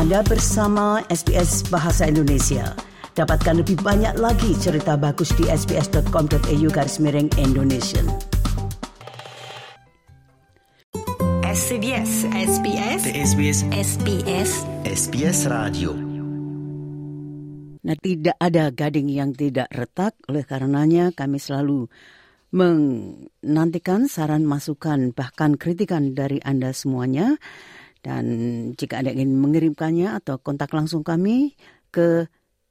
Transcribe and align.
Anda 0.00 0.24
bersama 0.24 1.04
SBS 1.12 1.68
Bahasa 1.68 2.08
Indonesia. 2.08 2.72
Dapatkan 3.12 3.60
lebih 3.60 3.84
banyak 3.84 4.16
lagi 4.16 4.56
cerita 4.56 4.96
bagus 4.96 5.28
di 5.36 5.44
sbs.com.au 5.44 6.68
garis 6.72 6.96
miring 7.04 7.28
Indonesia. 7.36 8.00
SBS 11.44 12.24
SBS 12.32 13.02
SBS 13.12 13.58
SBS 13.76 14.50
SBS 14.88 15.38
Radio 15.52 15.92
Nah, 17.84 17.96
tidak 18.00 18.40
ada 18.40 18.72
gading 18.72 19.12
yang 19.12 19.36
tidak 19.36 19.68
retak, 19.68 20.16
oleh 20.32 20.48
karenanya 20.48 21.12
kami 21.12 21.36
selalu 21.36 21.92
menantikan 22.56 24.08
saran 24.08 24.48
masukan 24.48 25.12
bahkan 25.12 25.60
kritikan 25.60 26.16
dari 26.16 26.40
Anda 26.40 26.72
semuanya. 26.72 27.36
Dan 28.00 28.24
jika 28.76 29.04
Anda 29.04 29.12
ingin 29.12 29.36
mengirimkannya 29.36 30.16
atau 30.16 30.40
kontak 30.40 30.72
langsung 30.72 31.04
kami 31.04 31.52
ke 31.92 32.24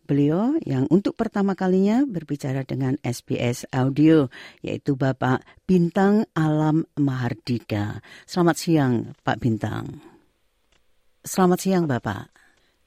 beliau 0.09 0.57
yang 0.65 0.89
untuk 0.89 1.13
pertama 1.21 1.53
kalinya 1.53 2.09
berbicara 2.09 2.65
dengan 2.65 2.97
SBS 3.05 3.69
Audio, 3.69 4.33
yaitu 4.65 4.97
Bapak 4.97 5.45
Bintang 5.69 6.25
Alam 6.33 6.89
Mahardika. 6.97 8.01
Selamat 8.25 8.57
siang, 8.57 9.13
Pak 9.21 9.37
Bintang. 9.37 10.01
Selamat 11.21 11.61
siang, 11.61 11.85
Bapak. 11.85 12.33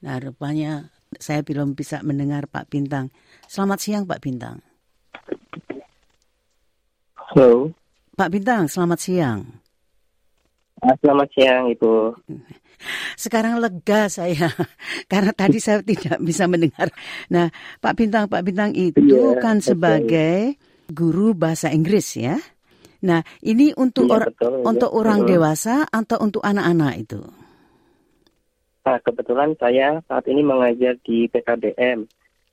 Nah, 0.02 0.18
rupanya 0.18 0.90
saya 1.22 1.46
belum 1.46 1.78
bisa 1.78 2.02
mendengar 2.02 2.50
Pak 2.50 2.66
Bintang. 2.66 3.14
Selamat 3.46 3.78
siang, 3.78 4.02
Pak 4.02 4.18
Bintang. 4.18 4.58
Halo. 7.14 7.70
Pak 8.18 8.28
Bintang, 8.34 8.66
selamat 8.66 8.98
siang. 8.98 9.61
Selamat 10.82 11.28
siang, 11.30 11.70
Ibu. 11.70 12.18
Sekarang 13.14 13.62
lega 13.62 14.10
saya 14.10 14.50
karena 15.12 15.30
tadi 15.30 15.62
saya 15.62 15.78
tidak 15.86 16.18
bisa 16.18 16.50
mendengar. 16.50 16.90
Nah, 17.30 17.46
Pak 17.78 17.94
Bintang, 17.94 18.26
Pak 18.26 18.42
Bintang 18.42 18.74
itu 18.74 18.98
Iya, 18.98 19.38
kan 19.38 19.62
betul. 19.62 19.78
sebagai 19.78 20.58
guru 20.90 21.38
bahasa 21.38 21.70
Inggris 21.70 22.18
ya. 22.18 22.34
Nah, 23.06 23.22
ini 23.46 23.70
untuk 23.78 24.10
Iya, 24.10 24.14
or- 24.18 24.28
betul, 24.34 24.52
iya. 24.58 24.64
untuk 24.66 24.90
orang 24.90 25.22
Mhm. 25.22 25.28
dewasa 25.30 25.74
atau 25.86 26.18
untuk 26.18 26.42
anak-anak 26.42 26.94
itu? 26.98 27.22
Nah, 28.82 28.98
kebetulan 29.06 29.54
saya 29.62 30.02
saat 30.10 30.26
ini 30.26 30.42
mengajar 30.42 30.98
di 31.06 31.30
PKBM. 31.30 32.02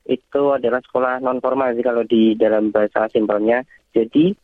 Itu 0.06 0.54
adalah 0.54 0.86
sekolah 0.86 1.18
non 1.26 1.42
formal 1.42 1.74
sih 1.74 1.82
kalau 1.82 2.06
di 2.06 2.38
dalam 2.38 2.70
bahasa 2.70 3.10
simpelnya. 3.10 3.66
Jadi 3.90 4.38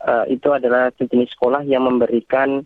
eh, 0.00 0.24
itu 0.32 0.48
adalah 0.48 0.90
sejenis 0.96 1.36
sekolah 1.36 1.60
yang 1.62 1.84
memberikan 1.86 2.64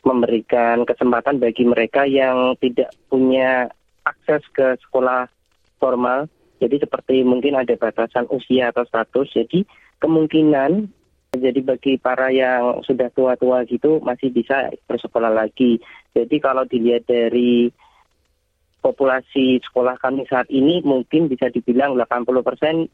memberikan 0.00 0.88
kesempatan 0.88 1.38
bagi 1.38 1.64
mereka 1.68 2.08
yang 2.08 2.56
tidak 2.60 2.92
punya 3.12 3.68
akses 4.04 4.40
ke 4.52 4.76
sekolah 4.88 5.28
formal. 5.76 6.28
Jadi 6.60 6.80
seperti 6.80 7.24
mungkin 7.24 7.56
ada 7.56 7.72
batasan 7.76 8.28
usia 8.28 8.72
atau 8.72 8.84
status. 8.84 9.28
Jadi 9.32 9.64
kemungkinan 10.00 10.88
jadi 11.30 11.62
bagi 11.62 11.94
para 11.94 12.28
yang 12.34 12.82
sudah 12.82 13.06
tua-tua 13.14 13.62
gitu 13.70 14.02
masih 14.02 14.34
bisa 14.34 14.68
bersekolah 14.90 15.30
lagi. 15.30 15.78
Jadi 16.10 16.36
kalau 16.42 16.66
dilihat 16.66 17.06
dari 17.06 17.70
populasi 18.82 19.62
sekolah 19.62 20.00
kami 20.00 20.26
saat 20.26 20.50
ini 20.50 20.82
mungkin 20.82 21.30
bisa 21.30 21.52
dibilang 21.52 21.94
80% 21.94 22.88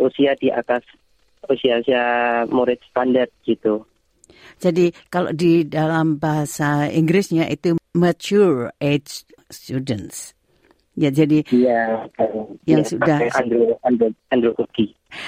usia 0.00 0.32
di 0.38 0.48
atas 0.48 0.86
usia-usia 1.50 2.46
murid 2.48 2.80
standar 2.88 3.28
gitu. 3.44 3.84
Jadi 4.58 4.94
kalau 5.10 5.30
di 5.34 5.66
dalam 5.66 6.16
bahasa 6.16 6.86
Inggrisnya 6.88 7.48
itu 7.50 7.76
mature 7.92 8.72
age 8.80 9.26
students. 9.52 10.32
Ya, 10.92 11.08
jadi 11.08 11.40
Iya. 11.48 12.04
Yang 12.68 12.96
sudah- 12.96 13.32
Andrew 13.32 13.72
Andrew 13.80 14.10
Andrew 14.28 14.52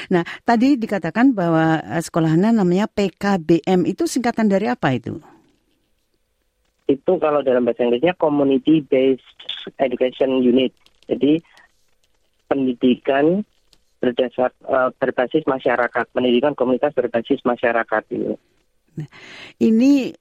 nah 0.09 0.25
tadi 0.49 0.81
dikatakan 0.81 1.37
bahwa 1.37 1.81
eh, 1.81 2.01
sekolahnya 2.01 2.57
namanya 2.57 2.89
PKBM 2.89 3.85
itu 3.85 4.09
singkatan 4.09 4.49
dari 4.49 4.69
apa 4.69 4.97
itu? 4.97 5.21
Itu 6.85 7.17
kalau 7.17 7.41
dalam 7.41 7.65
bahasa 7.65 7.85
Inggrisnya 7.85 8.13
Community 8.17 8.85
Based 8.85 9.25
Education 9.81 10.41
Unit. 10.41 10.73
Jadi 11.09 11.41
pendidikan 12.49 13.45
berdasar 14.01 14.53
eh, 14.69 14.91
berbasis 15.01 15.45
masyarakat, 15.49 16.05
pendidikan 16.13 16.53
komunitas 16.53 16.93
berbasis 16.93 17.41
masyarakat 17.45 18.03
itu. 18.13 18.37
Ini 19.59 20.15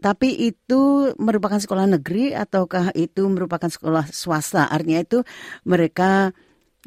tapi 0.00 0.32
itu 0.48 1.12
merupakan 1.20 1.60
sekolah 1.60 2.00
negeri 2.00 2.32
ataukah 2.32 2.96
itu 2.96 3.28
merupakan 3.28 3.68
sekolah 3.68 4.08
swasta? 4.08 4.66
Artinya 4.72 5.04
itu 5.04 5.20
mereka 5.68 6.32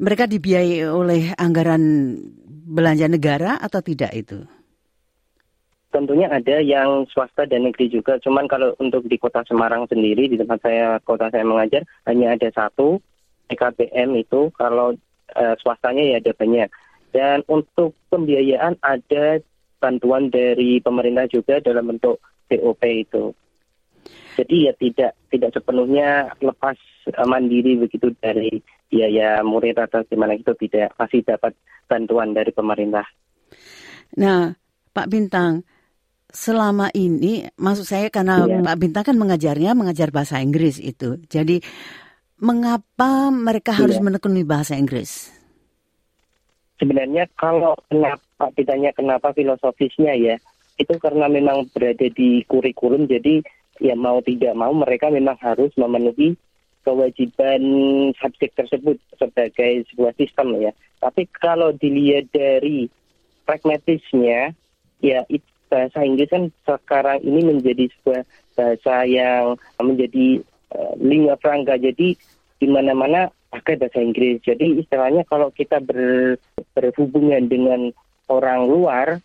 mereka 0.02 0.26
dibiayai 0.26 0.90
oleh 0.90 1.30
anggaran 1.38 2.14
belanja 2.66 3.06
negara 3.06 3.54
atau 3.62 3.78
tidak 3.78 4.10
itu? 4.12 4.42
Tentunya 5.94 6.26
ada 6.26 6.58
yang 6.58 7.06
swasta 7.06 7.46
dan 7.46 7.70
negeri 7.70 7.86
juga. 7.86 8.18
Cuman 8.18 8.50
kalau 8.50 8.74
untuk 8.82 9.06
di 9.06 9.14
kota 9.14 9.46
Semarang 9.46 9.86
sendiri, 9.86 10.26
di 10.26 10.34
tempat 10.34 10.58
saya 10.66 10.98
kota 11.06 11.30
saya 11.30 11.46
mengajar, 11.46 11.86
hanya 12.10 12.34
ada 12.34 12.50
satu 12.50 12.98
PKBM 13.46 14.18
itu. 14.18 14.50
Kalau 14.58 14.98
eh, 15.38 15.54
swastanya 15.62 16.02
ya 16.02 16.18
ada 16.18 16.34
banyak. 16.34 16.66
Dan 17.14 17.46
untuk 17.46 17.94
pembiayaan 18.10 18.74
ada 18.82 19.38
bantuan 19.84 20.32
dari 20.32 20.80
pemerintah 20.80 21.28
juga 21.28 21.60
dalam 21.60 21.92
bentuk 21.92 22.16
BOP 22.48 22.82
itu. 22.88 23.36
Jadi 24.34 24.56
ya 24.66 24.72
tidak 24.72 25.12
tidak 25.28 25.50
sepenuhnya 25.52 26.32
lepas 26.40 26.74
eh, 27.12 27.26
mandiri 27.28 27.76
begitu 27.76 28.08
dari 28.16 28.64
biaya 28.88 29.44
murid 29.44 29.76
atau 29.76 30.00
gimana 30.08 30.32
itu 30.32 30.56
tidak 30.56 30.96
masih 30.96 31.20
dapat 31.20 31.52
bantuan 31.84 32.32
dari 32.32 32.50
pemerintah. 32.50 33.04
Nah, 34.16 34.54
Pak 34.94 35.10
Bintang, 35.10 35.66
selama 36.30 36.88
ini, 36.94 37.46
maksud 37.58 37.86
saya 37.86 38.08
karena 38.08 38.46
Iya. 38.46 38.62
Pak 38.62 38.78
Bintang 38.78 39.04
kan 39.06 39.16
mengajarnya 39.18 39.74
mengajar 39.74 40.14
bahasa 40.14 40.38
Inggris 40.38 40.78
itu. 40.78 41.18
Jadi, 41.26 41.58
mengapa 42.38 43.30
mereka 43.34 43.74
harus 43.74 43.98
Iya. 43.98 44.04
menekuni 44.06 44.42
bahasa 44.46 44.78
Inggris? 44.78 45.34
Sebenarnya 46.78 47.26
kalau 47.38 47.78
kenapa 47.86 48.33
ditanya 48.54 48.90
kenapa 48.90 49.30
filosofisnya 49.32 50.14
ya, 50.18 50.36
itu 50.76 50.94
karena 50.98 51.30
memang 51.30 51.70
berada 51.70 52.06
di 52.10 52.42
kurikulum 52.50 53.06
jadi 53.06 53.42
ya 53.82 53.94
mau 53.98 54.22
tidak 54.22 54.54
mau 54.54 54.70
mereka 54.70 55.10
memang 55.10 55.38
harus 55.42 55.70
memenuhi 55.74 56.38
kewajiban 56.84 57.62
subjek 58.20 58.52
tersebut 58.54 59.00
sebagai 59.16 59.88
sebuah 59.90 60.12
sistem 60.14 60.60
ya. 60.60 60.72
Tapi 61.00 61.26
kalau 61.32 61.72
dilihat 61.72 62.28
dari 62.30 62.86
pragmatisnya 63.48 64.52
ya 65.00 65.24
it- 65.32 65.54
bahasa 65.72 66.06
Inggris 66.06 66.30
kan 66.30 66.52
sekarang 66.62 67.18
ini 67.24 67.40
menjadi 67.50 67.90
sebuah 67.98 68.22
bahasa 68.54 68.94
yang 69.08 69.58
menjadi 69.80 70.44
eh, 70.70 70.94
lingua 71.00 71.34
franca. 71.40 71.74
Jadi 71.74 72.14
di 72.60 72.66
mana-mana 72.70 73.26
pakai 73.50 73.80
bahasa 73.80 73.98
Inggris. 73.98 74.44
Jadi 74.44 74.78
istilahnya 74.78 75.26
kalau 75.26 75.50
kita 75.50 75.82
ber, 75.82 76.36
berhubungan 76.76 77.48
dengan 77.50 77.90
orang 78.28 78.66
luar, 78.68 79.20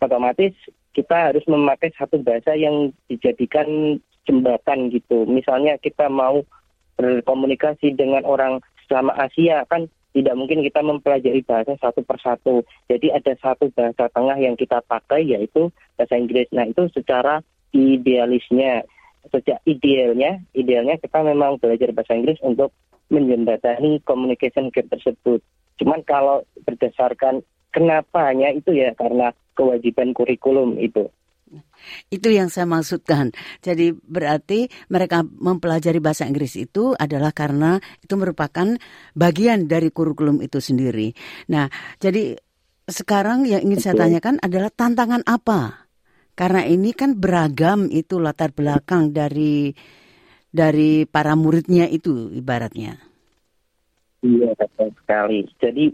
otomatis 0.00 0.54
kita 0.90 1.30
harus 1.30 1.44
memakai 1.46 1.94
satu 1.94 2.18
bahasa 2.20 2.56
yang 2.58 2.90
dijadikan 3.06 4.00
jembatan 4.26 4.90
gitu. 4.90 5.24
Misalnya 5.28 5.78
kita 5.78 6.10
mau 6.10 6.42
berkomunikasi 6.98 7.96
dengan 7.96 8.26
orang 8.26 8.60
selama 8.90 9.14
Asia 9.16 9.64
kan 9.70 9.88
tidak 10.10 10.34
mungkin 10.34 10.66
kita 10.66 10.82
mempelajari 10.82 11.46
bahasa 11.46 11.78
satu 11.78 12.02
persatu. 12.02 12.66
Jadi 12.90 13.14
ada 13.14 13.32
satu 13.38 13.70
bahasa 13.70 14.10
tengah 14.10 14.36
yang 14.42 14.58
kita 14.58 14.82
pakai 14.84 15.22
yaitu 15.22 15.70
bahasa 15.94 16.18
Inggris. 16.18 16.50
Nah 16.50 16.66
itu 16.66 16.90
secara 16.90 17.40
idealisnya, 17.70 18.82
sejak 19.30 19.62
idealnya, 19.62 20.42
idealnya 20.58 20.98
kita 20.98 21.22
memang 21.22 21.62
belajar 21.62 21.94
bahasa 21.94 22.18
Inggris 22.18 22.42
untuk 22.42 22.74
menjembatani 23.10 24.02
communication 24.02 24.74
gap 24.74 24.86
tersebut. 24.90 25.42
Cuman 25.80 26.04
kalau 26.04 26.44
berdasarkan 26.68 27.40
kenapanya 27.72 28.52
itu 28.52 28.76
ya 28.76 28.92
karena 28.92 29.32
kewajiban 29.56 30.12
kurikulum 30.12 30.76
itu. 30.76 31.08
Itu 32.12 32.30
yang 32.30 32.46
saya 32.46 32.68
maksudkan. 32.68 33.34
Jadi 33.58 33.90
berarti 33.90 34.70
mereka 34.86 35.26
mempelajari 35.26 35.98
bahasa 35.98 36.28
Inggris 36.28 36.54
itu 36.54 36.94
adalah 36.94 37.34
karena 37.34 37.82
itu 38.04 38.14
merupakan 38.14 38.78
bagian 39.18 39.66
dari 39.66 39.90
kurikulum 39.90 40.44
itu 40.44 40.62
sendiri. 40.62 41.10
Nah, 41.50 41.66
jadi 41.98 42.38
sekarang 42.86 43.50
yang 43.50 43.66
ingin 43.66 43.82
saya 43.82 43.98
tanyakan 43.98 44.38
adalah 44.38 44.70
tantangan 44.70 45.26
apa? 45.26 45.90
Karena 46.38 46.62
ini 46.62 46.94
kan 46.94 47.18
beragam 47.18 47.90
itu 47.90 48.22
latar 48.22 48.54
belakang 48.54 49.10
dari 49.10 49.74
dari 50.50 51.06
para 51.06 51.34
muridnya 51.34 51.90
itu 51.90 52.30
ibaratnya. 52.30 53.09
Iya, 54.20 54.52
betul 54.52 54.92
sekali. 55.00 55.48
Jadi 55.56 55.84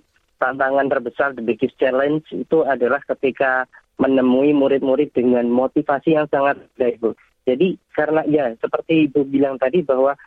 tantangan 0.43 0.87
terbesar, 0.91 1.33
the 1.39 1.43
biggest 1.43 1.79
challenge 1.79 2.27
itu 2.35 2.67
adalah 2.67 2.99
ketika 3.07 3.71
menemui 3.97 4.53
murid-murid 4.53 5.15
dengan 5.17 5.49
motivasi 5.49 6.19
yang 6.19 6.29
sangat 6.29 6.61
baik, 6.77 7.01
Bu. 7.01 7.17
Jadi 7.47 7.79
karena 7.95 8.27
ya 8.27 8.51
seperti 8.59 9.07
Ibu 9.07 9.23
bilang 9.31 9.57
tadi 9.57 9.81
bahwa 9.87 10.19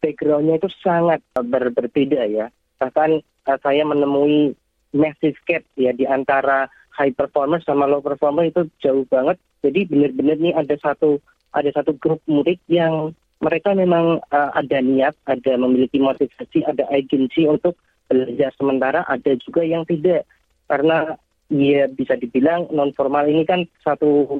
backgroundnya 0.00 0.56
itu 0.56 0.72
sangat 0.80 1.20
ber 1.36 1.68
berbeda 1.70 2.24
ya. 2.24 2.48
Bahkan 2.80 3.10
uh, 3.20 3.58
saya 3.60 3.84
menemui 3.84 4.56
massive 4.96 5.36
gap 5.44 5.62
ya 5.76 5.92
di 5.92 6.08
antara 6.08 6.72
high 6.96 7.12
performer 7.12 7.60
sama 7.60 7.84
low 7.84 8.00
performer 8.00 8.48
itu 8.48 8.64
jauh 8.80 9.04
banget. 9.06 9.36
Jadi 9.60 9.84
benar-benar 9.92 10.40
nih 10.40 10.54
ada 10.56 10.74
satu 10.80 11.20
ada 11.52 11.68
satu 11.68 11.92
grup 12.00 12.24
murid 12.24 12.56
yang 12.66 13.12
mereka 13.38 13.70
memang 13.74 14.18
uh, 14.34 14.50
ada 14.54 14.78
niat, 14.82 15.14
ada 15.26 15.52
memiliki 15.54 16.02
motivasi, 16.02 16.66
ada 16.66 16.86
agensi 16.90 17.46
untuk 17.46 17.78
belajar 18.10 18.50
sementara, 18.58 19.06
ada 19.06 19.32
juga 19.38 19.62
yang 19.62 19.86
tidak. 19.86 20.26
Karena 20.66 21.14
ya 21.48 21.88
bisa 21.88 22.18
dibilang 22.18 22.68
non 22.74 22.92
formal 22.92 23.24
ini 23.30 23.46
kan 23.48 23.64
satu 23.80 24.36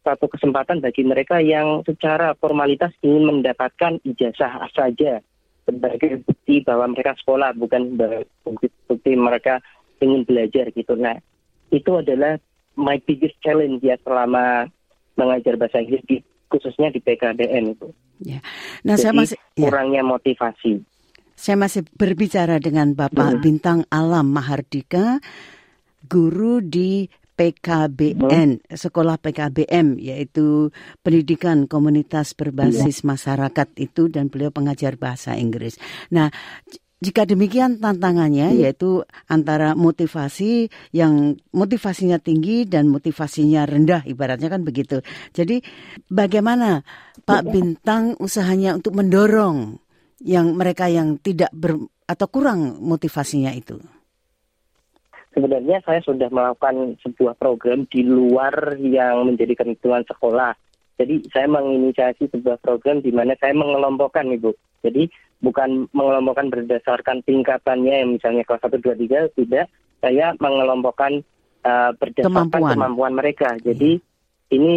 satu 0.00 0.26
kesempatan 0.28 0.80
bagi 0.80 1.04
mereka 1.04 1.40
yang 1.40 1.84
secara 1.84 2.32
formalitas 2.36 2.92
ingin 3.04 3.40
mendapatkan 3.40 4.00
ijazah 4.04 4.68
saja 4.72 5.20
sebagai 5.68 6.24
bukti 6.24 6.64
bahwa 6.64 6.90
mereka 6.90 7.16
sekolah 7.20 7.52
bukan 7.54 8.00
bukti, 8.42 8.72
bukti 8.88 9.12
mereka 9.14 9.60
ingin 10.00 10.24
belajar 10.24 10.72
gitu. 10.72 10.96
Nah 10.96 11.20
itu 11.70 12.00
adalah 12.00 12.40
my 12.74 12.96
biggest 13.04 13.36
challenge 13.44 13.84
ya 13.84 14.00
selama 14.00 14.66
mengajar 15.14 15.60
bahasa 15.60 15.84
Inggris 15.84 16.24
khususnya 16.50 16.90
di 16.90 16.98
PKDN 16.98 17.76
itu. 17.76 17.92
Ya. 18.20 18.44
Nah, 18.84 18.96
Jadi, 18.96 19.02
saya 19.02 19.12
masih 19.16 19.38
ya. 19.56 19.68
kurangnya 19.68 20.02
motivasi. 20.04 20.72
Saya 21.40 21.56
masih 21.56 21.88
berbicara 21.96 22.60
dengan 22.60 22.92
Bapak 22.92 23.36
hmm. 23.36 23.40
Bintang 23.40 23.80
Alam 23.88 24.28
Mahardika, 24.28 25.24
guru 26.04 26.60
di 26.60 27.08
PKBN, 27.40 28.60
hmm. 28.60 28.76
sekolah 28.76 29.16
PKBM, 29.16 29.96
yaitu 29.96 30.68
pendidikan 31.00 31.64
komunitas 31.64 32.36
berbasis 32.36 33.00
ya. 33.00 33.16
masyarakat 33.16 33.68
itu 33.80 34.12
dan 34.12 34.28
beliau 34.28 34.52
pengajar 34.52 35.00
bahasa 35.00 35.40
Inggris. 35.40 35.80
Nah, 36.12 36.28
jika 37.00 37.24
demikian 37.24 37.80
tantangannya 37.80 38.52
hmm. 38.52 38.60
yaitu 38.60 39.00
antara 39.24 39.72
motivasi 39.72 40.68
yang 40.92 41.40
motivasinya 41.50 42.20
tinggi 42.20 42.68
dan 42.68 42.92
motivasinya 42.92 43.64
rendah 43.64 44.04
ibaratnya 44.04 44.52
kan 44.52 44.60
begitu. 44.60 45.00
Jadi 45.32 45.64
bagaimana 46.12 46.84
Pak 47.24 47.42
iya. 47.48 47.50
Bintang 47.50 48.20
usahanya 48.20 48.76
untuk 48.76 49.00
mendorong 49.00 49.80
yang 50.20 50.52
mereka 50.52 50.92
yang 50.92 51.16
tidak 51.16 51.48
ber, 51.56 51.80
atau 52.04 52.26
kurang 52.28 52.76
motivasinya 52.84 53.56
itu? 53.56 53.80
Sebenarnya 55.32 55.80
saya 55.86 56.04
sudah 56.04 56.28
melakukan 56.28 57.00
sebuah 57.00 57.38
program 57.40 57.88
di 57.88 58.04
luar 58.04 58.76
yang 58.76 59.24
menjadi 59.24 59.56
ketentuan 59.56 60.04
sekolah. 60.04 60.52
Jadi 61.00 61.24
saya 61.32 61.48
menginisiasi 61.48 62.28
sebuah 62.28 62.60
program 62.60 63.00
di 63.00 63.08
mana 63.08 63.32
saya 63.40 63.56
mengelompokkan 63.56 64.26
Ibu. 64.26 64.52
Jadi 64.84 65.08
bukan 65.40 65.88
mengelompokkan 65.96 66.52
berdasarkan 66.52 67.24
tingkatannya 67.24 67.94
yang 68.04 68.10
misalnya 68.16 68.44
kelas 68.44 68.64
1, 68.64 68.76
2, 68.76 69.36
3, 69.36 69.36
tidak. 69.40 69.66
Saya 70.00 70.32
mengelompokkan 70.40 71.20
uh, 71.64 71.90
berdasarkan 71.96 72.48
kemampuan. 72.48 72.72
kemampuan 72.76 73.12
mereka. 73.16 73.48
Jadi 73.60 74.00
hmm. 74.00 74.54
ini 74.56 74.72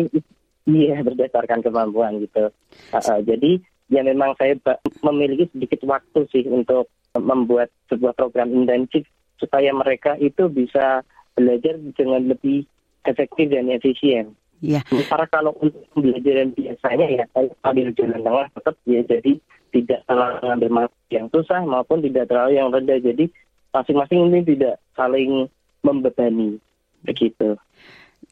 iya 0.67 1.03
berdasarkan 1.03 1.63
kemampuan 1.63 2.19
gitu. 2.23 2.51
Uh, 2.91 2.97
uh, 2.97 3.19
jadi 3.23 3.59
ya 3.91 4.01
memang 4.03 4.35
saya 4.39 4.55
memiliki 5.03 5.51
sedikit 5.51 5.83
waktu 5.85 6.25
sih 6.31 6.43
untuk 6.47 6.89
membuat 7.13 7.69
sebuah 7.91 8.17
program 8.17 8.49
intensif 8.49 9.05
supaya 9.37 9.69
mereka 9.75 10.17
itu 10.17 10.49
bisa 10.49 11.03
belajar 11.35 11.77
dengan 11.93 12.25
lebih 12.25 12.65
efektif 13.03 13.51
dan 13.51 13.69
efisien. 13.69 14.33
Ya. 14.63 14.79
Sementara 14.87 15.27
kalau 15.27 15.51
untuk 15.59 15.83
pembelajaran 15.91 16.55
biasanya 16.55 17.07
ya 17.11 17.23
saya 17.35 17.51
ambil 17.67 17.91
jalan 17.99 18.21
tengah 18.23 18.47
tetap 18.55 18.75
ya 18.87 19.01
jadi 19.03 19.33
tidak 19.73 20.05
terlalu 20.05 20.37
mengambil 20.45 20.87
yang 21.09 21.25
susah 21.33 21.61
maupun 21.65 22.05
tidak 22.05 22.29
terlalu 22.29 22.61
yang 22.61 22.69
rendah. 22.69 23.01
Jadi 23.01 23.25
masing-masing 23.73 24.19
ini 24.29 24.39
tidak 24.45 24.77
saling 24.93 25.49
membebani 25.81 26.61
begitu. 27.01 27.57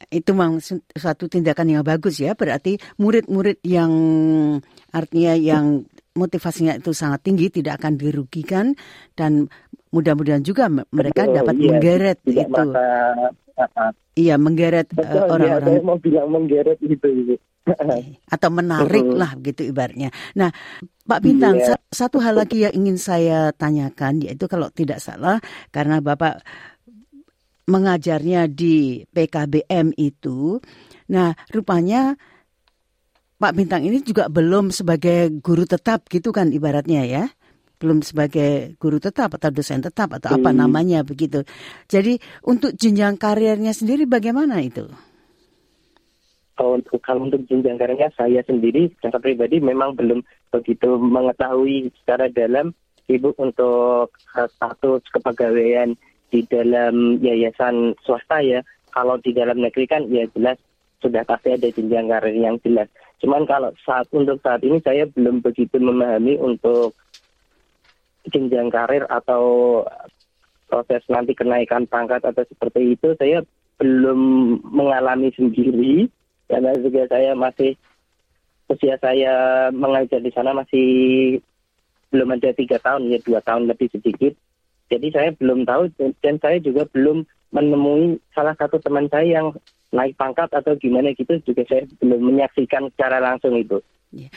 Itu 0.07 0.33
memang 0.33 0.61
suatu 0.95 1.25
tindakan 1.27 1.67
yang 1.73 1.83
bagus 1.83 2.21
ya. 2.21 2.37
Berarti 2.37 2.77
murid-murid 3.01 3.59
yang 3.65 3.91
artinya 4.93 5.33
yang 5.35 5.89
motivasinya 6.15 6.77
itu 6.77 6.93
sangat 6.93 7.25
tinggi 7.25 7.49
tidak 7.49 7.81
akan 7.81 7.97
dirugikan 7.97 8.77
dan 9.17 9.49
mudah-mudahan 9.91 10.43
juga 10.43 10.71
mereka 10.71 11.27
Betul, 11.27 11.35
dapat 11.35 11.55
iya, 11.59 11.67
menggeret 11.67 12.17
itu. 12.23 12.61
Uh, 12.71 13.91
iya, 14.15 14.35
menggeret 14.39 14.87
iya, 14.95 15.21
orang-orang. 15.27 15.75
Uh, 15.75 15.83
mau 15.83 15.97
bilang 15.99 16.27
menggeret 16.31 16.77
gitu. 16.79 16.95
gitu. 17.03 17.35
Atau 18.33 18.49
menarik 18.53 19.05
lah 19.05 19.35
gitu 19.39 19.67
ibaratnya. 19.71 20.09
Nah, 20.37 20.49
Pak 21.05 21.19
Bintang, 21.23 21.59
yeah. 21.59 21.77
satu 21.91 22.21
hal 22.23 22.37
lagi 22.37 22.63
yang 22.63 22.73
ingin 22.75 22.97
saya 23.01 23.51
tanyakan 23.51 24.23
yaitu 24.23 24.45
kalau 24.47 24.71
tidak 24.71 25.03
salah 25.03 25.41
karena 25.73 25.99
Bapak 25.99 26.43
mengajarnya 27.67 28.51
di 28.51 29.05
PKBM 29.07 29.95
itu, 29.95 30.59
nah 31.07 31.31
rupanya 31.53 32.19
Pak 33.41 33.53
Bintang 33.57 33.81
ini 33.87 34.03
juga 34.05 34.29
belum 34.29 34.69
sebagai 34.69 35.33
guru 35.41 35.65
tetap 35.65 36.05
gitu 36.11 36.29
kan 36.29 36.53
ibaratnya 36.53 37.01
ya 37.07 37.25
belum 37.81 38.05
sebagai 38.05 38.77
guru 38.77 39.01
tetap 39.01 39.33
atau 39.33 39.49
dosen 39.49 39.81
tetap 39.81 40.13
atau 40.13 40.37
apa 40.37 40.53
hmm. 40.53 40.57
namanya 40.61 41.01
begitu. 41.01 41.41
Jadi 41.89 42.21
untuk 42.45 42.77
jenjang 42.77 43.17
karirnya 43.17 43.73
sendiri 43.73 44.05
bagaimana 44.05 44.61
itu? 44.61 44.85
Kalau 46.59 46.77
untuk 46.77 46.99
kalau 47.01 47.25
untuk 47.25 47.47
jenjang 47.47 47.79
karirnya 47.79 48.11
saya 48.13 48.43
sendiri 48.43 48.91
secara 48.99 49.17
pribadi 49.23 49.63
memang 49.63 49.95
belum 49.95 50.19
begitu 50.51 50.99
mengetahui 50.99 51.89
secara 52.03 52.27
dalam 52.27 52.75
ibu 53.07 53.33
untuk 53.39 54.11
status 54.29 55.01
kepegawaian 55.09 55.95
di 56.31 56.43
dalam 56.47 57.17
yayasan 57.23 57.95
swasta 58.03 58.43
ya. 58.43 58.59
Kalau 58.91 59.15
di 59.23 59.31
dalam 59.31 59.63
negeri 59.63 59.87
kan 59.87 60.05
ya 60.11 60.27
jelas 60.35 60.59
sudah 61.01 61.25
pasti 61.25 61.55
ada 61.55 61.67
jenjang 61.71 62.11
karir 62.11 62.35
yang 62.35 62.55
jelas. 62.61 62.87
Cuman 63.23 63.47
kalau 63.49 63.73
saat 63.81 64.05
untuk 64.13 64.37
saat 64.43 64.61
ini 64.61 64.77
saya 64.83 65.09
belum 65.09 65.41
begitu 65.41 65.81
memahami 65.81 66.37
untuk 66.37 66.93
jenjang 68.29 68.69
karir 68.69 69.07
atau 69.09 69.81
proses 70.69 71.03
nanti 71.09 71.35
kenaikan 71.35 71.89
pangkat 71.89 72.21
atau 72.23 72.45
seperti 72.47 72.95
itu 72.95 73.17
saya 73.17 73.43
belum 73.81 74.19
mengalami 74.61 75.33
sendiri 75.33 76.07
karena 76.51 76.75
juga 76.83 77.07
saya 77.07 77.31
masih 77.31 77.79
usia 78.67 78.99
saya 78.99 79.67
mengajar 79.71 80.19
di 80.19 80.31
sana 80.35 80.51
masih 80.51 80.87
belum 82.11 82.35
ada 82.35 82.51
tiga 82.51 82.75
tahun 82.83 83.07
ya 83.07 83.23
dua 83.23 83.39
tahun 83.39 83.71
lebih 83.71 83.87
sedikit 83.95 84.35
jadi 84.91 85.07
saya 85.15 85.29
belum 85.39 85.63
tahu 85.63 85.87
dan 86.19 86.35
saya 86.43 86.59
juga 86.59 86.83
belum 86.91 87.23
menemui 87.55 88.19
salah 88.35 88.51
satu 88.59 88.75
teman 88.83 89.07
saya 89.07 89.39
yang 89.39 89.47
naik 89.91 90.15
pangkat 90.19 90.51
atau 90.51 90.75
gimana 90.75 91.15
gitu 91.15 91.39
juga 91.43 91.63
saya 91.67 91.83
belum 91.99 92.19
menyaksikan 92.31 92.91
secara 92.95 93.23
langsung 93.23 93.55
itu. 93.59 93.79
Ya. 94.11 94.27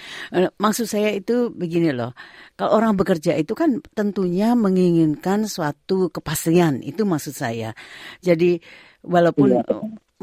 Maksud 0.55 0.87
saya 0.87 1.11
itu 1.11 1.51
begini 1.51 1.91
loh, 1.91 2.15
kalau 2.55 2.79
orang 2.79 2.95
bekerja 2.95 3.35
itu 3.35 3.59
kan 3.59 3.83
tentunya 3.99 4.55
menginginkan 4.55 5.51
suatu 5.51 6.15
kepastian, 6.15 6.79
itu 6.87 7.03
maksud 7.03 7.35
saya. 7.35 7.75
Jadi 8.23 8.63
walaupun 9.03 9.59
ya. 9.59 9.67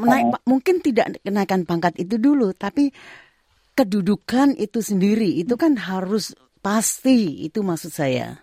Menaik, 0.02 0.42
mungkin 0.50 0.82
tidak 0.82 1.22
kenaikan 1.22 1.64
pangkat 1.70 1.94
itu 2.02 2.18
dulu, 2.18 2.52
tapi 2.58 2.90
kedudukan 3.78 4.58
itu 4.58 4.82
sendiri 4.82 5.40
itu 5.40 5.54
kan 5.56 5.78
harus 5.78 6.34
pasti, 6.60 7.46
itu 7.46 7.62
maksud 7.62 7.94
saya. 7.94 8.42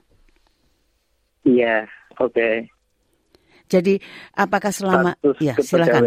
Iya, 1.44 1.86
oke. 2.18 2.32
Okay. 2.32 2.54
Jadi 3.68 4.00
apakah 4.32 4.72
selama 4.72 5.12
status 5.20 5.38
ya 5.44 5.54
silakan. 5.60 6.02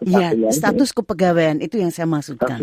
Iya, 0.00 0.28
status 0.48 0.90
kepegawaian 0.96 1.60
itu 1.60 1.76
yang 1.76 1.92
saya 1.92 2.08
maksudkan. 2.08 2.56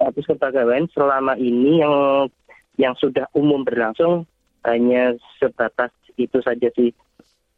Status 0.00 0.24
kepegawaian 0.24 0.88
selama 0.96 1.36
ini 1.36 1.84
yang 1.84 1.94
yang 2.80 2.94
sudah 2.96 3.28
umum 3.36 3.60
berlangsung 3.60 4.24
hanya 4.64 5.12
sebatas 5.36 5.92
itu 6.16 6.40
saja 6.40 6.72
sih. 6.72 6.96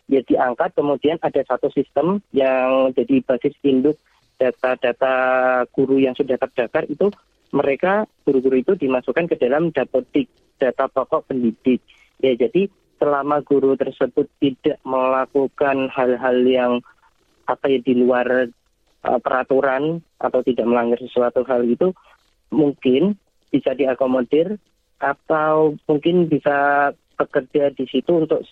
Ya 0.04 0.20
diangkat 0.20 0.76
kemudian 0.76 1.16
ada 1.25 1.40
satu 1.49 1.73
sistem 1.73 2.20
yang 2.37 2.92
jadi 2.92 3.25
basis 3.25 3.56
induk 3.64 3.96
data-data 4.37 5.14
guru 5.73 6.02
yang 6.02 6.12
sudah 6.12 6.37
terdaftar 6.37 6.84
itu 6.90 7.08
mereka 7.54 8.04
guru-guru 8.26 8.61
itu 8.61 8.73
dimasukkan 8.75 9.30
ke 9.30 9.38
dalam 9.38 9.70
dapodik 9.70 10.28
data 10.58 10.90
pokok 10.90 11.30
pendidik. 11.30 11.80
Ya 12.20 12.37
jadi 12.37 12.68
selama 12.99 13.40
guru 13.46 13.78
tersebut 13.78 14.26
tidak 14.42 14.78
melakukan 14.82 15.88
hal-hal 15.88 16.37
yang 16.44 16.73
apa 17.44 17.68
ya 17.68 17.78
di 17.84 17.94
luar 17.96 18.49
uh, 19.04 19.20
peraturan 19.20 20.00
atau 20.16 20.40
tidak 20.40 20.64
melanggar 20.64 20.99
sesuatu 21.00 21.44
hal 21.44 21.64
itu 21.68 21.92
mungkin 22.49 23.20
bisa 23.52 23.76
diakomodir 23.76 24.56
atau 24.99 25.76
mungkin 25.84 26.26
bisa 26.26 26.90
bekerja 27.14 27.70
di 27.76 27.84
situ 27.87 28.25
untuk 28.25 28.42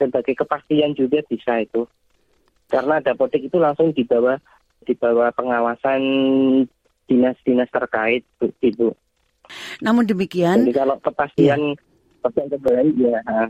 sebagai 0.00 0.32
kepastian 0.32 0.96
juga 0.96 1.20
bisa 1.28 1.60
itu. 1.60 1.84
Karena 2.72 3.04
dapodik 3.04 3.44
itu 3.44 3.60
langsung 3.60 3.92
di 3.92 4.08
bawah 4.08 4.40
di 4.88 4.96
bawah 4.96 5.28
pengawasan 5.36 6.00
dinas-dinas 7.04 7.68
terkait 7.68 8.24
itu. 8.64 8.96
Namun 9.84 10.08
demikian, 10.08 10.64
Jadi 10.64 10.72
kalau 10.72 10.96
kepastian 11.02 11.76
kepastian 12.24 12.48
ya. 12.96 13.20
ya 13.20 13.44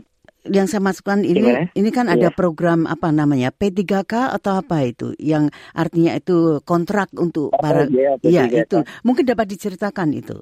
yang 0.49 0.65
saya 0.65 0.81
masukkan 0.81 1.21
ini 1.21 1.37
Gimana? 1.37 1.69
ini 1.77 1.89
kan 1.93 2.09
ada 2.09 2.33
Iya. 2.33 2.35
program 2.35 2.89
apa 2.89 3.13
namanya 3.13 3.53
P3K 3.53 4.33
atau 4.33 4.57
apa 4.57 4.81
itu 4.89 5.13
yang 5.21 5.53
artinya 5.77 6.17
itu 6.17 6.57
kontrak 6.65 7.13
untuk 7.13 7.53
para 7.53 7.85
ya, 7.85 8.17
Iya 8.25 8.49
P3K. 8.49 8.57
itu 8.65 8.77
mungkin 9.05 9.29
dapat 9.29 9.53
diceritakan 9.53 10.09
itu. 10.17 10.41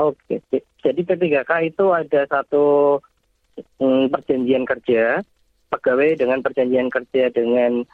Oke, 0.00 0.40
jadi 0.80 1.00
P3K 1.04 1.50
itu 1.68 1.84
ada 1.92 2.24
satu 2.24 2.96
mm, 3.80 4.12
perjanjian 4.12 4.64
kerja 4.64 5.24
pegawai 5.70 6.18
dengan 6.18 6.42
perjanjian 6.42 6.90
kerja 6.90 7.30
dengan 7.30 7.86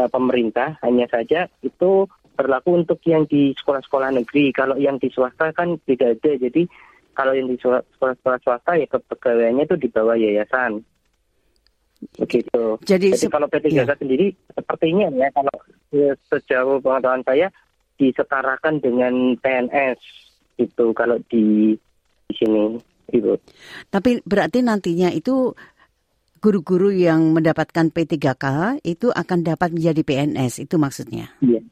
uh, 0.00 0.08
pemerintah. 0.08 0.80
Hanya 0.80 1.06
saja 1.10 1.46
itu 1.60 2.08
berlaku 2.38 2.78
untuk 2.78 3.02
yang 3.04 3.26
di 3.26 3.52
sekolah-sekolah 3.58 4.16
negeri. 4.16 4.54
Kalau 4.54 4.78
yang 4.80 4.96
di 4.96 5.12
swasta 5.12 5.52
kan 5.52 5.76
tidak 5.84 6.18
ada. 6.18 6.32
Jadi 6.38 6.64
kalau 7.12 7.34
yang 7.34 7.50
di 7.50 7.58
sekolah-sekolah 7.58 8.40
swasta 8.46 8.78
ya 8.78 8.86
kepegawaiannya 8.86 9.66
itu 9.66 9.76
di 9.76 9.88
bawah 9.90 10.14
yayasan. 10.14 10.80
Begitu. 12.14 12.78
Jadi, 12.86 13.10
Jadi 13.10 13.26
kalau 13.26 13.50
P3K 13.50 13.74
iya. 13.74 13.94
sendiri 13.98 14.30
sepertinya 14.54 15.10
ya 15.18 15.28
kalau 15.34 15.56
eh, 15.90 16.14
sejauh 16.30 16.78
pengetahuan 16.78 17.26
saya 17.26 17.50
disetarakan 17.98 18.78
dengan 18.78 19.34
PNS 19.42 19.98
itu 20.62 20.94
kalau 20.94 21.18
di 21.26 21.74
di 22.30 22.32
sini 22.38 22.78
Ibu. 23.08 23.40
tapi 23.88 24.20
berarti 24.28 24.60
nantinya 24.60 25.08
itu 25.08 25.56
guru-guru 26.38 26.94
yang 26.94 27.34
mendapatkan 27.34 27.90
P3K 27.90 28.44
itu 28.86 29.10
akan 29.10 29.38
dapat 29.42 29.74
menjadi 29.74 30.02
PNS 30.06 30.62
itu 30.62 30.78
maksudnya. 30.78 31.34
Iya. 31.42 31.62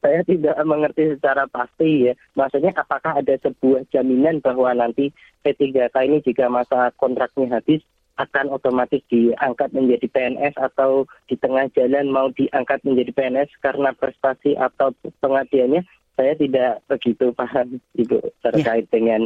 Saya 0.00 0.24
tidak 0.24 0.56
mengerti 0.64 1.12
secara 1.12 1.44
pasti 1.44 2.08
ya. 2.08 2.14
Maksudnya 2.32 2.72
apakah 2.72 3.20
ada 3.20 3.36
sebuah 3.36 3.84
jaminan 3.92 4.40
bahwa 4.40 4.72
nanti 4.72 5.12
P3K 5.44 5.92
ini 6.08 6.24
jika 6.24 6.48
masa 6.48 6.92
kontraknya 6.96 7.60
habis 7.60 7.84
akan 8.20 8.52
otomatis 8.52 9.00
diangkat 9.08 9.72
menjadi 9.72 10.06
PNS 10.12 10.54
atau 10.60 11.08
di 11.24 11.40
tengah 11.40 11.72
jalan 11.72 12.12
mau 12.12 12.28
diangkat 12.28 12.84
menjadi 12.84 13.16
PNS 13.16 13.50
karena 13.64 13.96
prestasi 13.96 14.60
atau 14.60 14.92
pengabdiannya 15.24 15.88
saya 16.20 16.36
tidak 16.36 16.84
begitu 16.84 17.32
paham 17.32 17.80
Ibu 17.96 18.20
terkait 18.44 18.92
dengan 18.92 19.24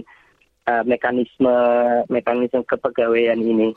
uh, 0.68 0.84
mekanisme 0.84 1.56
mekanisme 2.08 2.62
kepegawaian 2.64 3.40
ini. 3.40 3.72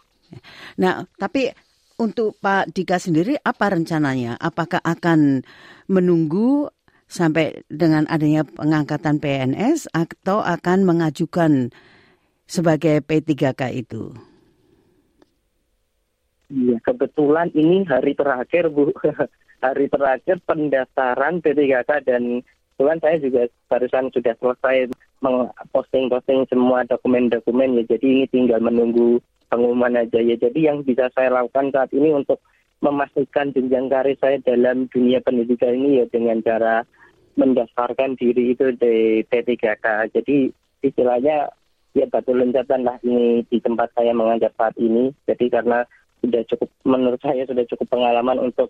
Nah, 0.79 1.08
tapi 1.15 1.51
untuk 1.98 2.36
Pak 2.38 2.75
Dika 2.75 3.00
sendiri 3.00 3.39
apa 3.41 3.74
rencananya? 3.74 4.38
Apakah 4.38 4.84
akan 4.84 5.41
menunggu 5.88 6.70
sampai 7.08 7.63
dengan 7.72 8.03
adanya 8.12 8.44
pengangkatan 8.44 9.24
PNS 9.24 9.89
atau 9.96 10.44
akan 10.44 10.84
mengajukan 10.84 11.72
sebagai 12.48 13.00
P3K 13.03 13.62
itu? 13.72 14.12
Iya, 16.48 16.79
kebetulan 16.79 17.51
ini 17.51 17.84
hari 17.84 18.15
terakhir 18.15 18.72
Bu, 18.72 18.91
hari 19.65 19.91
terakhir 19.91 20.39
pendaftaran 20.48 21.44
P3K 21.44 22.08
dan 22.08 22.39
kebetulan 22.77 23.01
saya 23.01 23.17
juga 23.17 23.41
barusan 23.74 24.05
sudah 24.13 24.34
selesai 24.38 24.93
posting-posting 25.74 26.46
semua 26.46 26.86
dokumen-dokumen 26.86 27.81
ya. 27.81 27.98
Jadi 27.98 28.05
ini 28.05 28.25
tinggal 28.29 28.62
menunggu 28.62 29.17
pengumuman 29.50 29.98
aja 29.98 30.22
ya. 30.22 30.38
Jadi 30.38 30.69
yang 30.69 30.86
bisa 30.86 31.10
saya 31.17 31.34
lakukan 31.34 31.74
saat 31.74 31.89
ini 31.89 32.13
untuk 32.13 32.38
memastikan 32.86 33.50
jenjang 33.50 33.89
karir 33.89 34.13
saya 34.22 34.38
dalam 34.46 34.86
dunia 34.93 35.17
pendidikan 35.25 35.74
ini 35.74 36.05
ya 36.05 36.05
dengan 36.05 36.38
cara 36.46 36.86
mendaftarkan 37.34 38.13
diri 38.13 38.53
itu 38.53 38.69
di 38.77 39.25
P3K. 39.25 40.13
Jadi 40.13 40.53
istilahnya 40.86 41.50
ya 41.98 42.05
batu 42.13 42.38
loncatan 42.38 42.86
lah 42.86 43.01
ini 43.01 43.41
di 43.50 43.57
tempat 43.57 43.89
saya 43.98 44.13
mengajar 44.13 44.53
saat 44.53 44.77
ini. 44.77 45.10
Jadi 45.25 45.50
karena 45.50 45.81
sudah 46.22 46.46
cukup 46.46 46.69
menurut 46.86 47.22
saya 47.25 47.41
sudah 47.50 47.65
cukup 47.65 47.89
pengalaman 47.89 48.53
untuk 48.53 48.69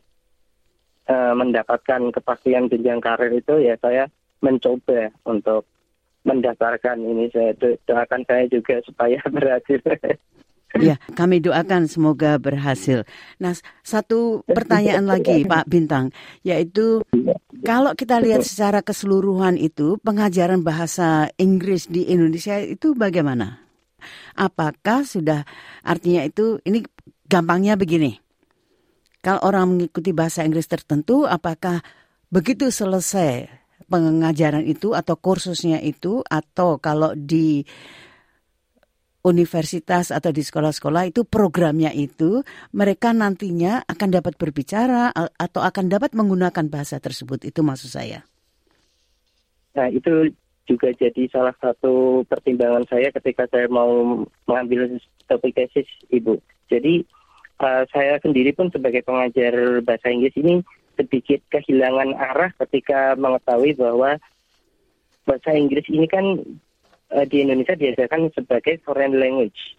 uh, 1.07 1.33
mendapatkan 1.33 2.11
kepastian 2.13 2.69
jenjang 2.71 3.01
karir 3.01 3.31
itu 3.33 3.55
ya 3.63 3.75
saya 3.79 4.11
mencoba 4.43 5.09
untuk 5.25 5.65
mendaftarkan 6.27 6.99
ini 7.01 7.31
saya 7.31 7.55
do- 7.55 7.79
doakan 7.87 8.21
saya 8.27 8.45
juga 8.51 8.79
supaya 8.87 9.19
berhasil. 9.31 9.79
Ya, 10.77 10.99
kami 11.15 11.39
doakan 11.39 11.87
semoga 11.87 12.35
berhasil. 12.35 13.07
Nah, 13.39 13.55
satu 13.81 14.43
pertanyaan 14.45 15.07
lagi 15.15 15.47
Pak 15.47 15.65
Bintang, 15.71 16.11
yaitu 16.43 17.01
kalau 17.63 17.95
kita 17.95 18.19
lihat 18.19 18.43
secara 18.43 18.83
keseluruhan 18.83 19.55
itu 19.55 19.95
pengajaran 20.03 20.61
bahasa 20.61 21.31
Inggris 21.39 21.87
di 21.87 22.11
Indonesia 22.11 22.59
itu 22.59 22.93
bagaimana? 22.93 23.63
Apakah 24.37 25.07
sudah 25.07 25.47
artinya 25.81 26.21
itu 26.27 26.61
ini 26.67 26.83
gampangnya 27.25 27.79
begini. 27.79 28.26
Kalau 29.27 29.43
orang 29.43 29.75
mengikuti 29.75 30.15
bahasa 30.15 30.47
Inggris 30.47 30.71
tertentu, 30.71 31.27
apakah 31.27 31.83
begitu 32.31 32.71
selesai 32.71 33.51
pengajaran 33.91 34.63
itu 34.63 34.95
atau 34.95 35.19
kursusnya 35.19 35.83
itu 35.83 36.23
atau 36.23 36.79
kalau 36.79 37.11
di 37.11 37.67
universitas 39.27 40.15
atau 40.15 40.31
di 40.31 40.39
sekolah-sekolah 40.39 41.11
itu 41.11 41.27
programnya 41.27 41.91
itu 41.91 42.39
mereka 42.71 43.11
nantinya 43.11 43.83
akan 43.83 44.15
dapat 44.15 44.39
berbicara 44.39 45.11
atau 45.11 45.59
akan 45.59 45.91
dapat 45.91 46.15
menggunakan 46.15 46.71
bahasa 46.71 46.95
tersebut 47.03 47.43
itu 47.43 47.59
maksud 47.59 47.91
saya. 47.91 48.23
Nah 49.75 49.91
itu 49.91 50.31
juga 50.71 50.87
jadi 50.95 51.27
salah 51.27 51.55
satu 51.59 52.23
pertimbangan 52.31 52.87
saya 52.87 53.11
ketika 53.11 53.43
saya 53.51 53.67
mau 53.67 54.23
mengambil 54.47 54.95
topik 55.27 55.51
tesis 55.51 55.87
ibu. 56.15 56.39
Jadi 56.71 57.03
uh, 57.59 57.83
saya 57.89 58.17
sendiri 58.21 58.53
pun 58.53 58.69
sebagai 58.73 59.03
pengajar 59.05 59.81
bahasa 59.83 60.09
Inggris 60.09 60.35
ini 60.37 60.61
sedikit 60.97 61.41
kehilangan 61.53 62.17
arah 62.17 62.51
ketika 62.65 63.13
mengetahui 63.17 63.77
bahwa 63.77 64.17
bahasa 65.29 65.53
Inggris 65.53 65.85
ini 65.89 66.09
kan 66.09 66.41
uh, 67.13 67.25
di 67.29 67.45
Indonesia 67.45 67.77
diajarkan 67.77 68.33
sebagai 68.33 68.81
foreign 68.81 69.17
language. 69.19 69.77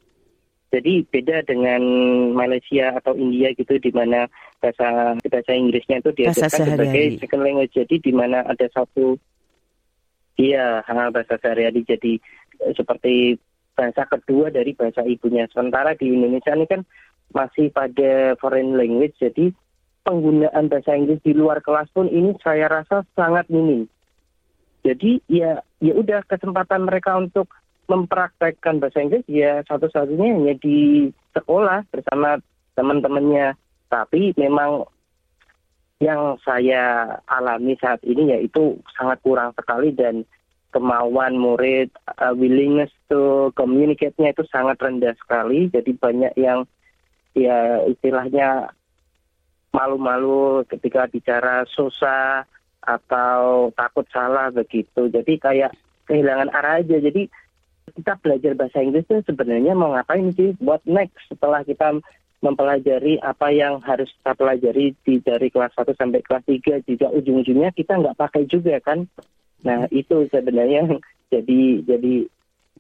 Jadi 0.69 1.01
beda 1.09 1.49
dengan 1.49 1.81
Malaysia 2.37 2.93
atau 2.93 3.17
India 3.17 3.57
gitu 3.57 3.81
di 3.81 3.89
mana 3.89 4.29
bahasa 4.61 5.17
bahasa 5.17 5.53
Inggrisnya 5.57 6.05
itu 6.05 6.13
diajarkan 6.13 6.77
sebagai 6.77 7.05
second 7.25 7.43
language. 7.43 7.73
Jadi 7.73 7.97
di 8.05 8.13
mana 8.13 8.45
ada 8.45 8.69
satu 8.77 9.17
Iya, 10.39 10.87
ha, 10.87 11.11
bahasa 11.11 11.35
sehari-hari 11.43 11.83
jadi 11.83 12.23
eh, 12.63 12.73
seperti 12.79 13.35
bahasa 13.75 14.07
kedua 14.07 14.55
dari 14.55 14.71
bahasa 14.71 15.03
ibunya. 15.03 15.51
Sementara 15.51 15.99
di 15.99 16.15
Indonesia 16.15 16.55
ini 16.55 16.67
kan 16.71 16.87
masih 17.33 17.69
pada 17.73 18.35
foreign 18.41 18.77
language, 18.77 19.17
jadi 19.21 19.53
penggunaan 20.09 20.73
bahasa 20.73 20.97
Inggris 20.97 21.21
di 21.21 21.37
luar 21.37 21.61
kelas 21.61 21.93
pun 21.93 22.09
ini 22.09 22.33
saya 22.41 22.69
rasa 22.73 23.05
sangat 23.13 23.45
minim. 23.53 23.85
Jadi 24.81 25.21
ya 25.29 25.61
ya 25.85 25.93
udah 25.93 26.25
kesempatan 26.25 26.89
mereka 26.89 27.21
untuk 27.21 27.53
mempraktekkan 27.93 28.81
bahasa 28.81 29.05
Inggris 29.05 29.29
ya 29.29 29.61
satu-satunya 29.69 30.33
hanya 30.33 30.55
di 30.57 31.11
sekolah 31.37 31.85
bersama 31.93 32.41
teman-temannya. 32.73 33.53
Tapi 33.89 34.37
memang 34.37 34.89
yang 35.99 36.39
saya 36.47 37.17
alami 37.27 37.75
saat 37.77 38.01
ini 38.07 38.33
yaitu 38.33 38.79
sangat 38.95 39.19
kurang 39.21 39.51
sekali 39.59 39.91
dan 39.93 40.23
kemauan 40.71 41.35
murid 41.35 41.91
uh, 42.21 42.31
willingness 42.37 42.93
to 43.11 43.51
communicate-nya 43.59 44.31
itu 44.31 44.45
sangat 44.53 44.79
rendah 44.79 45.17
sekali 45.19 45.67
jadi 45.73 45.91
banyak 45.97 46.33
yang 46.39 46.69
ya 47.37 47.85
istilahnya 47.89 48.73
malu-malu 49.75 50.65
ketika 50.69 51.05
bicara 51.07 51.65
susah 51.69 52.49
atau 52.81 53.69
takut 53.77 54.07
salah 54.09 54.49
begitu 54.49 55.13
jadi 55.13 55.33
kayak 55.37 55.71
kehilangan 56.09 56.49
arah 56.55 56.81
aja 56.81 56.97
jadi 56.97 57.29
kita 57.93 58.17
belajar 58.21 58.53
bahasa 58.57 58.81
Inggris 58.81 59.05
itu 59.09 59.21
sebenarnya 59.29 59.77
mau 59.77 59.93
ngapain 59.93 60.33
sih 60.33 60.57
what 60.61 60.81
next 60.89 61.21
setelah 61.29 61.61
kita 61.65 62.01
mempelajari 62.39 63.19
apa 63.19 63.51
yang 63.51 63.83
harus 63.83 64.09
kita 64.23 64.33
pelajari 64.39 64.95
di 65.03 65.19
dari 65.21 65.51
kelas 65.51 65.75
1 65.75 65.91
sampai 65.99 66.23
kelas 66.23 66.45
3 66.47 66.87
juga 66.87 67.07
ujung-ujungnya 67.11 67.75
kita 67.75 67.99
nggak 67.99 68.17
pakai 68.17 68.47
juga 68.47 68.79
kan 68.79 69.05
nah 69.67 69.85
itu 69.91 70.25
sebenarnya 70.31 70.87
jadi 71.35 71.61
jadi 71.85 72.15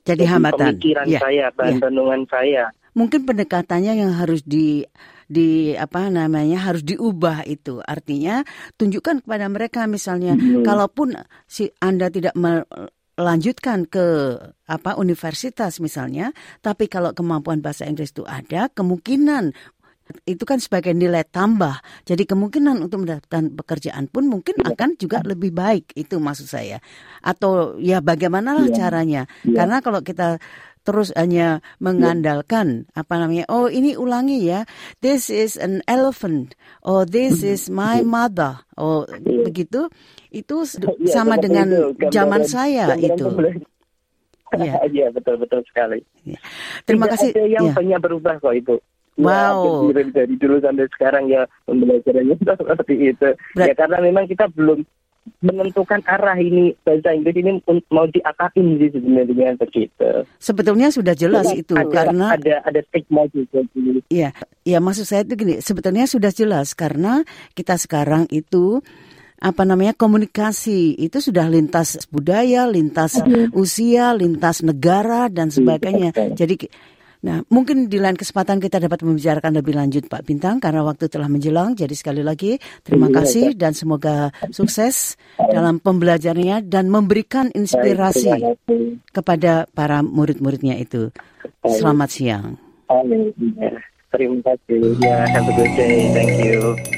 Jadi 0.06 0.24
hambatan. 0.24 0.78
pemikiran 0.78 1.06
Ya. 1.10 1.20
saya 1.20 1.46
bahan 1.52 1.74
ya. 1.74 1.84
renungan 1.90 2.22
saya 2.30 2.64
Mungkin 2.98 3.22
pendekatannya 3.22 3.94
yang 3.94 4.12
harus 4.18 4.42
di 4.42 4.82
di 5.28 5.76
apa 5.78 6.10
namanya 6.10 6.66
harus 6.66 6.82
diubah 6.82 7.46
itu. 7.46 7.78
Artinya 7.84 8.42
tunjukkan 8.74 9.22
kepada 9.22 9.46
mereka 9.46 9.86
misalnya 9.86 10.34
hmm. 10.34 10.66
kalaupun 10.66 11.14
si 11.46 11.70
Anda 11.78 12.10
tidak 12.10 12.34
melanjutkan 12.34 13.86
ke 13.86 14.34
apa 14.66 14.98
universitas 14.98 15.78
misalnya, 15.78 16.34
tapi 16.64 16.90
kalau 16.90 17.14
kemampuan 17.14 17.62
bahasa 17.62 17.86
Inggris 17.86 18.10
itu 18.10 18.26
ada, 18.26 18.66
kemungkinan 18.72 19.54
itu 20.24 20.44
kan 20.48 20.56
sebagai 20.56 20.96
nilai 20.96 21.24
tambah. 21.28 21.80
Jadi 22.08 22.24
kemungkinan 22.24 22.80
untuk 22.80 23.04
mendapatkan 23.04 23.52
pekerjaan 23.52 24.08
pun 24.08 24.28
mungkin 24.28 24.56
iya. 24.56 24.72
akan 24.72 24.96
juga 24.96 25.20
lebih 25.20 25.52
baik. 25.52 25.92
Itu 25.92 26.16
maksud 26.16 26.48
saya. 26.48 26.80
Atau 27.20 27.76
ya 27.76 28.00
bagaimana 28.00 28.56
ya. 28.64 28.72
caranya? 28.72 29.22
Ya. 29.44 29.62
Karena 29.62 29.84
kalau 29.84 30.00
kita 30.00 30.40
terus 30.88 31.12
hanya 31.12 31.60
mengandalkan 31.84 32.88
ya. 32.96 33.04
apa 33.04 33.20
namanya 33.20 33.44
oh 33.52 33.68
ini 33.68 33.92
ulangi 33.92 34.48
ya 34.48 34.64
this 35.04 35.28
is 35.28 35.60
an 35.60 35.84
elephant 35.84 36.56
oh 36.80 37.04
this 37.04 37.44
hmm. 37.44 37.52
is 37.52 37.68
my 37.68 38.00
mother 38.00 38.64
oh 38.80 39.04
ya. 39.04 39.44
begitu 39.44 39.92
itu 40.32 40.64
ya, 40.64 41.12
sama 41.12 41.36
dengan 41.36 41.92
itu, 41.92 42.08
zaman 42.08 42.48
saya 42.48 42.96
itu 42.96 43.28
Iya, 44.56 44.80
ya, 45.04 45.06
betul 45.12 45.36
betul 45.36 45.60
sekali. 45.68 46.00
Ya. 46.24 46.40
Terima 46.88 47.04
Tidak 47.04 47.20
kasih. 47.20 47.30
Ada 47.36 47.44
yang 47.52 47.66
ya. 47.68 47.74
banyak 47.76 48.00
berubah 48.00 48.34
kok 48.40 48.56
itu. 48.56 48.80
Wow. 49.20 49.90
Ya, 49.92 50.06
dari 50.08 50.34
dulu 50.40 50.56
sampai 50.62 50.88
sekarang 50.94 51.28
ya 51.28 51.44
pembelajarannya 51.68 52.32
seperti 52.48 52.94
itu. 53.12 53.28
Ya 53.60 53.76
karena 53.76 54.00
memang 54.00 54.24
kita 54.24 54.48
belum 54.54 54.88
menentukan 55.44 56.00
arah 56.04 56.36
ini 56.36 56.74
bahasa 56.82 57.14
Inggris 57.14 57.36
ini 57.38 57.60
mau 57.92 58.06
diakakin 58.08 58.66
sih 58.80 58.90
sebenarnya 58.92 59.56
begitu. 59.58 60.26
Sebetulnya 60.40 60.88
sudah 60.90 61.14
jelas 61.14 61.48
ya, 61.52 61.60
itu 61.62 61.74
ada, 61.76 61.88
karena 61.88 62.26
ada 62.34 62.54
ada 62.64 62.80
stigma 62.90 63.24
juga. 63.30 63.64
Iya, 64.08 64.32
iya 64.64 64.78
maksud 64.78 65.04
saya 65.04 65.22
itu 65.24 65.34
gini, 65.36 65.60
sebetulnya 65.60 66.04
sudah 66.08 66.32
jelas 66.32 66.72
karena 66.72 67.22
kita 67.52 67.76
sekarang 67.76 68.26
itu 68.32 68.80
apa 69.38 69.62
namanya 69.62 69.94
komunikasi 69.94 70.98
itu 70.98 71.22
sudah 71.22 71.46
lintas 71.46 71.94
budaya, 72.10 72.66
lintas 72.66 73.22
usia, 73.54 74.10
lintas 74.10 74.66
negara 74.66 75.30
dan 75.30 75.54
sebagainya. 75.54 76.10
Jadi 76.34 76.66
Nah, 77.18 77.42
mungkin 77.50 77.90
di 77.90 77.98
lain 77.98 78.14
kesempatan 78.14 78.62
kita 78.62 78.78
dapat 78.78 79.02
membicarakan 79.02 79.58
lebih 79.58 79.74
lanjut 79.74 80.06
Pak 80.06 80.22
Bintang 80.22 80.62
karena 80.62 80.86
waktu 80.86 81.10
telah 81.10 81.26
menjelang. 81.26 81.74
Jadi 81.74 81.94
sekali 81.98 82.22
lagi 82.22 82.62
terima 82.86 83.10
iya, 83.10 83.22
kasih 83.22 83.46
dan 83.58 83.74
semoga 83.74 84.30
sukses 84.54 85.18
dalam 85.34 85.82
pembelajarannya 85.82 86.62
dan 86.70 86.86
memberikan 86.86 87.50
inspirasi 87.50 88.54
kepada 89.10 89.66
para 89.74 89.98
murid-muridnya 90.06 90.78
itu. 90.78 91.10
Selamat 91.66 92.08
siang. 92.14 92.46
Terima 94.08 94.40
kasih. 94.40 94.96
Ya, 95.02 95.26
have 95.28 95.48
a 95.50 95.52
good 95.52 95.72
day. 95.76 96.08
Thank 96.16 96.40
you. 96.40 96.97